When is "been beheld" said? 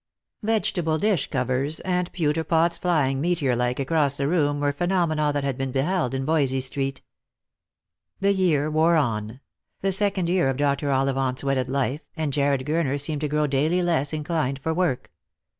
5.59-6.15